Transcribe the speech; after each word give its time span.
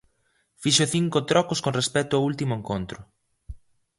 Fixo 0.61 0.85
cinco 0.95 1.17
trocos 1.29 1.59
con 1.63 1.73
respecto 1.79 2.13
o 2.15 2.25
último 2.29 2.53
encontro. 2.59 2.99